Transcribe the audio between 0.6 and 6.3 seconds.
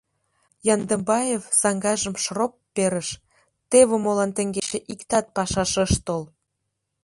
Яндыбаев саҥгажым шроп перыш: теве молан теҥгече иктат пашаш ыш тол!